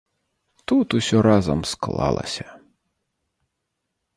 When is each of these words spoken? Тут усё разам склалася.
Тут 0.69 0.95
усё 0.99 1.17
разам 1.27 1.59
склалася. 1.73 2.45